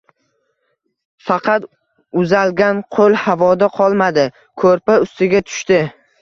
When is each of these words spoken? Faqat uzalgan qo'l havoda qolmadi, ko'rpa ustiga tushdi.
Faqat 1.27 1.67
uzalgan 2.21 2.79
qo'l 2.97 3.19
havoda 3.25 3.69
qolmadi, 3.77 4.25
ko'rpa 4.65 4.97
ustiga 5.05 5.45
tushdi. 5.53 5.81